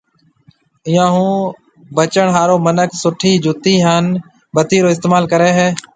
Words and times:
ايئون 0.87 1.07
ھون 1.15 1.29
بچڻ 1.95 2.27
ھارو 2.35 2.55
منک 2.65 2.89
سُٺي 3.01 3.31
جُتِي 3.43 3.73
ھان 3.85 4.05
بتِي 4.55 4.77
رو 4.83 4.89
استعمال 4.93 5.23
ڪرَي 5.31 5.51
ھيََََ 5.57 5.67